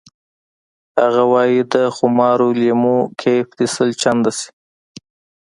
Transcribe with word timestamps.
هغه 1.01 1.23
وایی 1.33 1.59
د 1.73 1.75
خمارو 1.97 2.47
لیمو 2.61 2.97
کیف 3.21 3.47
دې 3.57 3.67
سل 3.75 3.89
چنده 4.01 4.31
شي 4.37 4.49